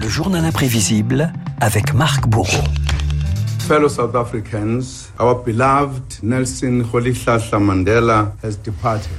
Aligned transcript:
Le 0.00 0.08
journal 0.08 0.44
imprévisible 0.44 1.32
avec 1.60 1.94
Marc 1.94 2.26
Bourreau. 2.28 2.64
Fellow 3.66 3.88
South 3.88 4.14
Africans, 4.14 5.10
our 5.18 5.42
beloved 5.44 6.22
Nelson 6.22 6.82
Rolihlahla 6.92 7.58
Mandela 7.58 8.32
has 8.42 8.56
departed. 8.56 9.10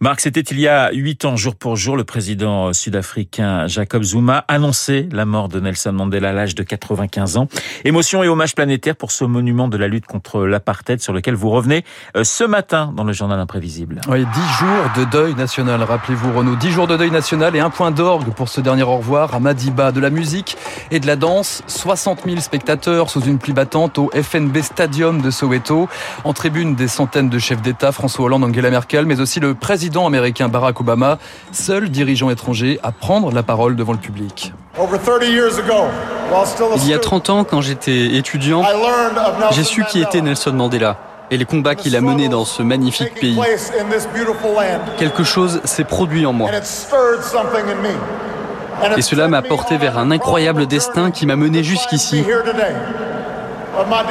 Marc, 0.00 0.20
c'était 0.20 0.42
il 0.42 0.60
y 0.60 0.68
a 0.68 0.92
huit 0.92 1.24
ans, 1.24 1.34
jour 1.34 1.56
pour 1.56 1.74
jour, 1.74 1.96
le 1.96 2.04
président 2.04 2.72
sud-africain 2.72 3.66
Jacob 3.66 4.04
Zuma 4.04 4.44
annonçait 4.46 5.08
la 5.10 5.24
mort 5.24 5.48
de 5.48 5.58
Nelson 5.58 5.90
Mandela 5.90 6.28
à 6.28 6.32
l'âge 6.32 6.54
de 6.54 6.62
95 6.62 7.36
ans. 7.36 7.48
Émotion 7.84 8.22
et 8.22 8.28
hommage 8.28 8.54
planétaire 8.54 8.94
pour 8.94 9.10
ce 9.10 9.24
monument 9.24 9.66
de 9.66 9.76
la 9.76 9.88
lutte 9.88 10.06
contre 10.06 10.46
l'apartheid 10.46 11.00
sur 11.00 11.12
lequel 11.12 11.34
vous 11.34 11.50
revenez 11.50 11.84
euh, 12.16 12.22
ce 12.22 12.44
matin 12.44 12.92
dans 12.96 13.02
le 13.02 13.12
journal 13.12 13.40
imprévisible. 13.40 14.00
Oui, 14.08 14.20
dix 14.20 14.48
jours 14.60 14.90
de 14.96 15.04
deuil 15.10 15.34
national, 15.34 15.82
rappelez-vous 15.82 16.32
Renaud. 16.32 16.54
Dix 16.54 16.70
jours 16.70 16.86
de 16.86 16.96
deuil 16.96 17.10
national 17.10 17.56
et 17.56 17.60
un 17.60 17.70
point 17.70 17.90
d'orgue 17.90 18.32
pour 18.34 18.48
ce 18.48 18.60
dernier 18.60 18.84
au 18.84 18.98
revoir 18.98 19.34
à 19.34 19.40
Madiba. 19.40 19.90
De 19.90 19.98
la 20.00 20.10
musique 20.10 20.56
et 20.92 21.00
de 21.00 21.08
la 21.08 21.16
danse, 21.16 21.64
60 21.66 22.20
000 22.24 22.38
spectateurs 22.38 23.10
sous 23.10 23.22
une 23.22 23.38
pluie 23.38 23.52
battante 23.52 23.98
au 23.98 24.12
FNB 24.14 24.58
Stadium 24.62 25.22
de 25.22 25.32
Soweto. 25.32 25.88
En 26.22 26.32
tribune, 26.34 26.76
des 26.76 26.86
centaines 26.86 27.30
de 27.30 27.38
chefs 27.40 27.62
d'État, 27.62 27.90
François 27.90 28.26
Hollande, 28.26 28.44
Angela 28.44 28.70
Merkel, 28.70 29.04
mais 29.04 29.18
aussi 29.18 29.40
le 29.40 29.54
président 29.54 29.87
président 29.88 30.06
américain 30.06 30.48
Barack 30.48 30.82
Obama, 30.82 31.16
seul 31.50 31.88
dirigeant 31.88 32.28
étranger 32.28 32.78
à 32.82 32.92
prendre 32.92 33.32
la 33.32 33.42
parole 33.42 33.74
devant 33.74 33.92
le 33.92 33.98
public. 33.98 34.52
Il 36.76 36.86
y 36.86 36.92
a 36.92 36.98
30 36.98 37.30
ans, 37.30 37.44
quand 37.44 37.62
j'étais 37.62 38.16
étudiant, 38.16 38.62
j'ai 39.52 39.64
su 39.64 39.82
qui 39.84 40.02
était 40.02 40.20
Nelson 40.20 40.52
Mandela 40.52 40.98
et 41.30 41.38
les 41.38 41.46
combats 41.46 41.74
qu'il 41.74 41.96
a 41.96 42.02
menés 42.02 42.28
dans 42.28 42.44
ce 42.44 42.62
magnifique 42.62 43.14
pays. 43.14 43.40
Quelque 44.98 45.24
chose 45.24 45.62
s'est 45.64 45.84
produit 45.84 46.26
en 46.26 46.34
moi. 46.34 46.50
Et 48.94 49.02
cela 49.02 49.26
m'a 49.28 49.40
porté 49.40 49.78
vers 49.78 49.96
un 49.96 50.10
incroyable 50.10 50.66
destin 50.66 51.10
qui 51.10 51.24
m'a 51.24 51.36
mené 51.36 51.64
jusqu'ici. 51.64 52.26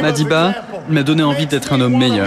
Madiba 0.00 0.52
m'a 0.88 1.02
donné 1.02 1.22
envie 1.24 1.46
d'être 1.46 1.74
un 1.74 1.82
homme 1.82 1.98
meilleur. 1.98 2.26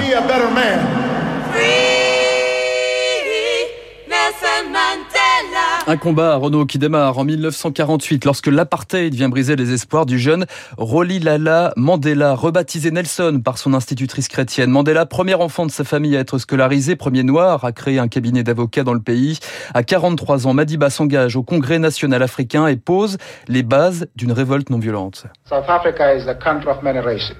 Un 5.88 5.98
combat 5.98 6.34
à 6.34 6.36
Renault 6.36 6.68
qui 6.68 6.78
démarre 6.78 7.18
en 7.18 7.24
1948 7.24 8.24
lorsque 8.26 8.48
l'apartheid 8.48 9.16
vient 9.16 9.30
briser 9.30 9.56
les 9.56 9.74
espoirs 9.74 10.06
du 10.06 10.20
jeune 10.20 10.46
Roli 10.78 11.18
Lala 11.18 11.74
Mandela, 11.76 12.36
rebaptisé 12.36 12.92
Nelson 12.92 13.42
par 13.44 13.58
son 13.58 13.74
institutrice 13.74 14.28
chrétienne. 14.28 14.70
Mandela, 14.70 15.08
premier 15.08 15.34
enfant 15.34 15.66
de 15.66 15.72
sa 15.72 15.84
famille 15.84 16.16
à 16.16 16.20
être 16.20 16.38
scolarisé, 16.38 16.96
premier 16.96 17.24
noir 17.24 17.66
à 17.66 17.72
créer 17.72 17.98
un 17.98 18.08
cabinet 18.08 18.44
d'avocats 18.44 18.84
dans 18.84 18.94
le 18.94 19.00
pays. 19.00 19.40
À 19.74 19.82
43 19.82 20.46
ans, 20.46 20.54
Madiba 20.54 20.92
s'engage 20.92 21.36
au 21.36 21.42
Congrès 21.42 21.80
national 21.80 22.22
africain 22.22 22.68
et 22.68 22.76
pose 22.76 23.18
les 23.48 23.64
bases 23.64 24.08
d'une 24.16 24.34
révolte 24.34 24.70
non 24.70 24.78
violente. 24.78 25.26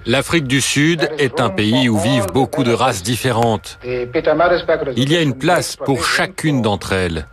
L'Afrique 0.08 0.48
du 0.48 0.62
Sud 0.62 1.10
est 1.20 1.40
un 1.40 1.50
pays 1.50 1.90
où 1.90 2.00
vivent 2.00 2.32
beaucoup 2.34 2.64
de 2.64 2.74
races 2.74 3.04
différentes. 3.04 3.78
Il 3.84 5.12
y 5.12 5.16
a 5.16 5.22
une 5.22 5.38
place 5.38 5.76
pour 5.76 6.04
chacune 6.04 6.64
d'entre 6.64 6.94
elles. 6.94 7.28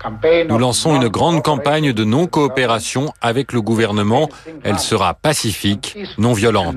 Nous 0.50 0.58
lançons 0.58 0.97
une 1.00 1.08
grande 1.08 1.42
campagne 1.42 1.92
de 1.92 2.04
non-coopération 2.04 3.12
avec 3.20 3.52
le 3.52 3.62
gouvernement. 3.62 4.28
Elle 4.64 4.78
sera 4.78 5.14
pacifique, 5.14 5.96
non 6.18 6.32
violente. 6.32 6.76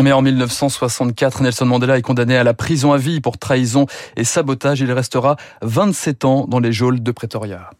Mais 0.00 0.12
en 0.12 0.22
1964, 0.22 1.42
Nelson 1.42 1.66
Mandela 1.66 1.98
est 1.98 2.02
condamné 2.02 2.36
à 2.36 2.44
la 2.44 2.54
prison 2.54 2.92
à 2.92 2.98
vie 2.98 3.20
pour 3.20 3.38
trahison 3.38 3.86
et 4.16 4.24
sabotage. 4.24 4.80
Il 4.80 4.90
restera 4.92 5.36
27 5.62 6.24
ans 6.24 6.46
dans 6.48 6.58
les 6.58 6.72
geôles 6.72 7.02
de 7.02 7.12
Pretoria. 7.12 7.70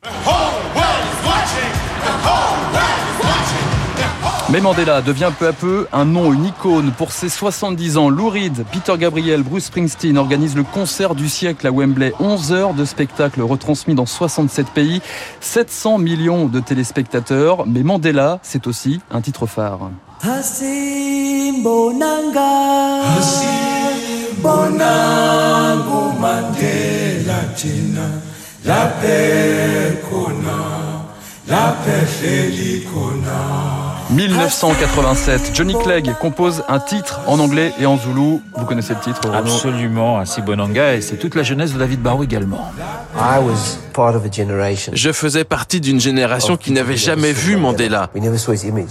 Mais 4.54 4.60
Mandela 4.60 5.02
devient 5.02 5.32
peu 5.36 5.48
à 5.48 5.52
peu 5.52 5.88
un 5.92 6.04
nom, 6.04 6.32
une 6.32 6.44
icône. 6.44 6.92
Pour 6.96 7.10
ses 7.10 7.28
70 7.28 7.96
ans, 7.96 8.08
Lou 8.08 8.28
Reed, 8.28 8.64
Peter 8.70 8.92
Gabriel, 8.96 9.42
Bruce 9.42 9.64
Springsteen 9.64 10.16
organisent 10.16 10.54
le 10.54 10.62
concert 10.62 11.16
du 11.16 11.28
siècle 11.28 11.66
à 11.66 11.72
Wembley. 11.72 12.12
11 12.20 12.52
heures 12.52 12.72
de 12.72 12.84
spectacle 12.84 13.42
retransmis 13.42 13.96
dans 13.96 14.06
67 14.06 14.68
pays, 14.68 15.02
700 15.40 15.98
millions 15.98 16.46
de 16.46 16.60
téléspectateurs. 16.60 17.66
Mais 17.66 17.82
Mandela, 17.82 18.38
c'est 18.44 18.68
aussi 18.68 19.00
un 19.10 19.22
titre 19.22 19.46
phare. 19.46 19.90
1987, 34.10 35.52
Johnny 35.54 35.74
Clegg 35.82 36.12
compose 36.20 36.62
un 36.68 36.78
titre 36.78 37.20
en 37.26 37.38
anglais 37.38 37.72
et 37.80 37.86
en 37.86 37.96
zoulou. 37.96 38.42
Vous 38.56 38.66
connaissez 38.66 38.92
le 38.94 39.00
titre 39.00 39.22
Absolument, 39.32 40.18
un 40.18 40.26
Sibonanga, 40.26 40.94
et 40.94 41.00
c'est 41.00 41.16
toute 41.16 41.34
la 41.34 41.42
jeunesse 41.42 41.72
de 41.72 41.78
David 41.78 42.00
Barrow 42.02 42.22
également. 42.22 42.70
Je 44.92 45.12
faisais 45.12 45.44
partie 45.44 45.80
d'une 45.80 46.00
génération 46.00 46.56
qui 46.56 46.72
n'avait 46.72 46.96
jamais 46.98 47.32
vu 47.32 47.56
Mandela. 47.56 48.10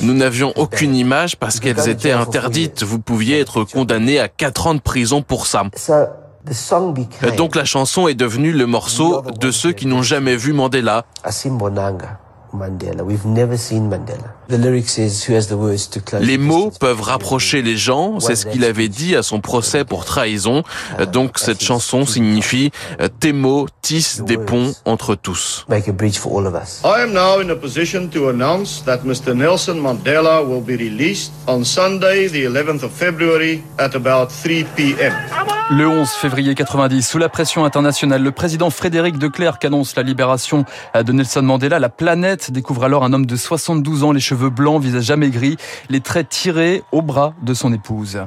Nous 0.01 0.13
n'avions 0.13 0.51
aucune 0.55 0.95
image 0.95 1.35
parce 1.37 1.59
qu'elles 1.59 1.89
étaient 1.89 2.11
interdites. 2.11 2.83
Vous 2.83 2.99
pouviez 2.99 3.39
être 3.39 3.63
condamné 3.65 4.19
à 4.19 4.27
4 4.27 4.67
ans 4.67 4.73
de 4.73 4.81
prison 4.81 5.21
pour 5.21 5.45
ça. 5.45 5.63
Donc 7.37 7.55
la 7.55 7.65
chanson 7.65 8.07
est 8.07 8.15
devenue 8.15 8.51
le 8.51 8.65
morceau 8.65 9.21
de 9.39 9.51
ceux 9.51 9.71
qui 9.71 9.85
n'ont 9.85 10.01
jamais 10.03 10.35
vu 10.35 10.53
Mandela. 10.53 11.05
Les 16.19 16.37
mots 16.37 16.71
peuvent 16.79 17.01
rapprocher 17.01 17.61
les 17.61 17.77
gens, 17.77 18.19
c'est 18.19 18.35
ce 18.35 18.45
qu'il 18.45 18.63
avait 18.65 18.89
dit 18.89 19.15
à 19.15 19.23
son 19.23 19.41
procès 19.41 19.85
pour 19.85 20.05
trahison. 20.05 20.63
Donc 21.11 21.39
cette 21.39 21.61
chanson 21.63 22.05
signifie 22.05 22.71
tes 23.19 23.33
mots 23.33 23.67
tissent 23.81 24.21
des 24.21 24.37
ponts 24.37 24.73
entre 24.85 25.15
tous. 25.15 25.65
I 26.83 27.01
am 27.01 27.13
now 27.13 27.39
in 27.41 27.49
a 27.49 27.55
position 27.55 28.07
to 28.09 28.29
announce 28.29 28.83
that 28.85 28.99
Mr. 29.03 29.33
Nelson 29.33 29.75
Mandela 29.75 30.41
will 30.41 30.61
be 30.61 30.75
released 30.77 31.31
on 31.47 31.63
Sunday, 31.63 32.27
the 32.27 32.43
11th 32.45 32.83
of 32.83 32.91
February 32.91 33.63
at 33.79 33.95
about 33.95 34.31
3 34.31 34.65
p.m. 34.75 35.13
Le 35.69 35.87
11 35.87 36.09
février 36.09 36.55
90, 36.55 37.07
sous 37.07 37.17
la 37.17 37.29
pression 37.29 37.63
internationale, 37.63 38.21
le 38.21 38.31
président 38.31 38.69
Frédéric 38.69 39.17
de 39.17 39.27
Klerk 39.27 39.63
annonce 39.63 39.95
la 39.95 40.03
libération 40.03 40.65
de 40.93 41.11
Nelson 41.11 41.41
Mandela. 41.41 41.79
La 41.79 41.89
planète 41.89 42.51
découvre 42.51 42.83
alors 42.83 43.03
un 43.03 43.13
homme 43.13 43.25
de 43.25 43.35
72 43.35 44.03
ans, 44.03 44.11
les 44.11 44.19
cheveux 44.19 44.49
blancs, 44.49 44.81
visage 44.81 45.09
amaigri, 45.09 45.57
les 45.89 46.01
traits 46.01 46.29
tirés 46.29 46.83
au 46.91 47.01
bras 47.01 47.33
de 47.41 47.53
son 47.53 47.73
épouse. 47.73 48.19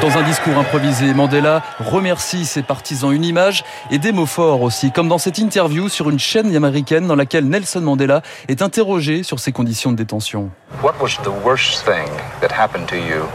Dans 0.00 0.18
un 0.18 0.22
discours 0.22 0.56
improvisé, 0.56 1.12
Mandela 1.12 1.62
remercie 1.78 2.46
ses 2.46 2.62
partisans. 2.62 3.12
Une 3.12 3.24
image 3.24 3.64
et 3.90 3.98
des 3.98 4.12
mots 4.12 4.24
forts 4.24 4.62
aussi, 4.62 4.92
comme 4.92 5.08
dans 5.08 5.18
cette 5.18 5.36
interview 5.36 5.90
sur 5.90 6.08
une 6.08 6.18
chaîne 6.18 6.56
américaine 6.56 7.06
dans 7.06 7.14
laquelle 7.14 7.44
Nelson 7.44 7.82
Mandela 7.82 8.22
est 8.48 8.62
interrogé 8.62 9.22
sur 9.24 9.40
ses 9.40 9.52
conditions 9.52 9.92
de 9.92 9.96
détention. 9.96 10.50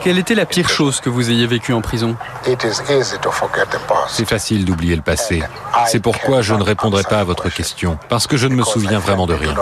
Quelle 0.01 0.17
était 0.17 0.35
la 0.35 0.45
pire 0.47 0.69
chose 0.69 0.99
que 0.99 1.09
vous 1.09 1.29
ayez 1.29 1.45
vécue 1.45 1.73
en 1.73 1.81
prison? 1.81 2.15
C'est 4.07 4.27
facile 4.27 4.65
d'oublier 4.65 4.95
le 4.95 5.03
passé. 5.03 5.44
C'est 5.85 6.01
pourquoi 6.01 6.41
je 6.41 6.55
ne 6.55 6.63
répondrai 6.63 7.03
pas 7.03 7.19
à 7.19 7.23
votre 7.23 7.49
question, 7.49 7.99
parce 8.09 8.25
que 8.25 8.38
je 8.38 8.47
ne 8.47 8.55
me 8.55 8.63
souviens 8.63 8.99
vraiment 8.99 9.27
de 9.27 9.35
rien. 9.35 9.53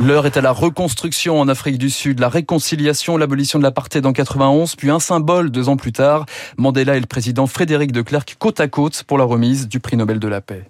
L'heure 0.00 0.26
est 0.26 0.36
à 0.36 0.40
la 0.40 0.50
reconstruction 0.50 1.38
en 1.38 1.48
Afrique 1.48 1.78
du 1.78 1.88
Sud, 1.88 2.18
la 2.18 2.28
réconciliation, 2.28 3.16
l'abolition 3.16 3.60
de 3.60 3.64
l'apartheid 3.64 4.04
en 4.04 4.12
91, 4.12 4.74
puis 4.74 4.90
un 4.90 4.98
symbole 4.98 5.50
deux 5.50 5.68
ans 5.68 5.76
plus 5.76 5.92
tard. 5.92 6.26
Mandela 6.56 6.96
et 6.96 7.00
le 7.00 7.06
président 7.06 7.46
Frédéric 7.46 7.92
de 7.92 8.02
Klerk 8.02 8.34
côte 8.38 8.58
à 8.58 8.66
côte 8.66 9.04
pour 9.04 9.18
la 9.18 9.24
remise 9.24 9.68
du 9.68 9.78
prix 9.78 9.96
Nobel 9.96 10.18
de 10.18 10.26
la 10.26 10.40
paix. 10.40 10.64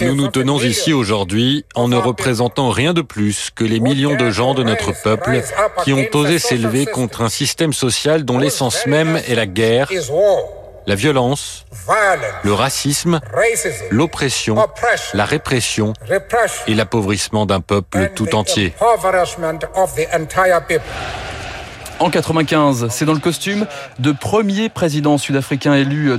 Nous 0.00 0.14
nous 0.14 0.28
tenons 0.28 0.60
ici 0.60 0.92
aujourd'hui 0.92 1.64
en 1.74 1.88
ne 1.88 1.96
représentant 1.96 2.70
rien 2.70 2.92
de 2.92 3.02
plus 3.02 3.50
que 3.54 3.64
les 3.64 3.80
millions 3.80 4.14
de 4.14 4.30
gens 4.30 4.54
de 4.54 4.62
notre 4.62 4.92
peuple 5.02 5.42
qui 5.82 5.92
ont 5.92 6.06
osé 6.14 6.38
s'élever 6.38 6.86
contre 6.86 7.22
un 7.22 7.28
système 7.28 7.72
social 7.72 8.24
dont 8.24 8.38
l'essence 8.38 8.86
même 8.86 9.20
est 9.28 9.34
la 9.34 9.46
guerre, 9.46 9.90
la 10.88 10.94
violence, 10.94 11.66
le 12.42 12.52
racisme, 12.54 13.20
l'oppression, 13.90 14.56
la 15.12 15.24
répression 15.26 15.92
et 16.66 16.74
l'appauvrissement 16.74 17.44
d'un 17.44 17.60
peuple 17.60 18.10
tout 18.14 18.34
entier. 18.34 18.72
En 22.00 22.10
95, 22.10 22.86
c'est 22.90 23.04
dans 23.04 23.12
le 23.12 23.18
costume 23.18 23.66
de 23.98 24.12
premier 24.12 24.68
président 24.68 25.18
sud-africain 25.18 25.74
élu 25.74 26.12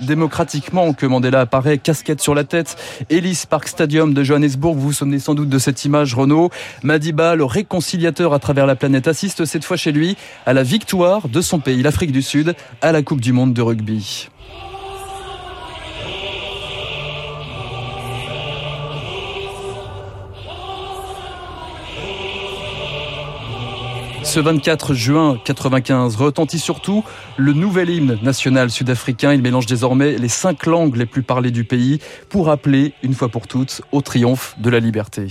démocratiquement 0.00 0.92
que 0.92 1.04
Mandela 1.04 1.40
apparaît, 1.40 1.78
casquette 1.78 2.20
sur 2.20 2.32
la 2.32 2.44
tête, 2.44 2.76
Ellis 3.10 3.42
Park 3.50 3.66
Stadium 3.66 4.14
de 4.14 4.22
Johannesburg. 4.22 4.76
Vous 4.76 4.82
vous 4.82 4.92
souvenez 4.92 5.18
sans 5.18 5.34
doute 5.34 5.48
de 5.48 5.58
cette 5.58 5.84
image, 5.84 6.14
Renault. 6.14 6.50
Madiba, 6.84 7.34
le 7.34 7.44
réconciliateur 7.44 8.34
à 8.34 8.38
travers 8.38 8.66
la 8.66 8.76
planète, 8.76 9.08
assiste 9.08 9.46
cette 9.46 9.64
fois 9.64 9.76
chez 9.76 9.90
lui 9.90 10.16
à 10.46 10.52
la 10.52 10.62
victoire 10.62 11.28
de 11.28 11.40
son 11.40 11.58
pays, 11.58 11.82
l'Afrique 11.82 12.12
du 12.12 12.22
Sud, 12.22 12.54
à 12.80 12.92
la 12.92 13.02
Coupe 13.02 13.20
du 13.20 13.32
Monde 13.32 13.52
de 13.52 13.62
rugby. 13.62 14.28
Ce 24.26 24.40
24 24.40 24.92
juin 24.92 25.38
95 25.44 26.16
retentit 26.16 26.58
surtout 26.58 27.04
le 27.36 27.52
nouvel 27.52 27.88
hymne 27.88 28.18
national 28.22 28.70
sud-africain. 28.70 29.32
Il 29.32 29.40
mélange 29.40 29.66
désormais 29.66 30.18
les 30.18 30.28
cinq 30.28 30.66
langues 30.66 30.96
les 30.96 31.06
plus 31.06 31.22
parlées 31.22 31.52
du 31.52 31.62
pays 31.62 32.00
pour 32.28 32.50
appeler 32.50 32.92
une 33.04 33.14
fois 33.14 33.28
pour 33.28 33.46
toutes 33.46 33.82
au 33.92 34.00
triomphe 34.02 34.56
de 34.58 34.68
la 34.68 34.80
liberté. 34.80 35.28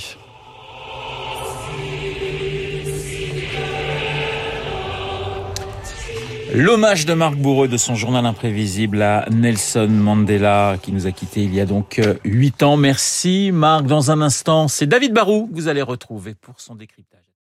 L'hommage 6.54 7.06
de 7.06 7.14
Marc 7.14 7.36
Bourreux 7.36 7.68
de 7.68 7.78
son 7.78 7.96
journal 7.96 8.26
imprévisible 8.26 9.02
à 9.02 9.26
Nelson 9.30 9.90
Mandela 9.90 10.78
qui 10.82 10.94
nous 10.94 11.06
a 11.06 11.12
quittés 11.12 11.44
il 11.44 11.54
y 11.54 11.60
a 11.60 11.66
donc 11.66 12.00
euh, 12.00 12.16
huit 12.24 12.64
ans. 12.64 12.78
Merci 12.78 13.52
Marc. 13.54 13.86
Dans 13.86 14.10
un 14.10 14.22
instant, 14.22 14.70
c'est 14.70 14.88
David 14.88 15.14
Barou 15.14 15.48
que 15.48 15.54
vous 15.54 15.68
allez 15.68 15.82
retrouver 15.82 16.34
pour 16.34 16.62
son 16.62 16.76
décryptage. 16.76 17.25